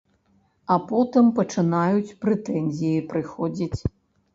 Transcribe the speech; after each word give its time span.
А 0.75 0.77
потым 0.87 1.29
пачынаюць 1.37 2.15
прэтэнзіі 2.27 3.07
прыходзіць. 3.17 3.77